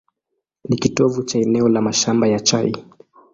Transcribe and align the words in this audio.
Ni 0.69 0.77
kitovu 0.77 1.23
cha 1.23 1.39
eneo 1.39 1.69
la 1.69 1.81
mashamba 1.81 2.27
ya 2.27 2.39
chai. 2.39 2.85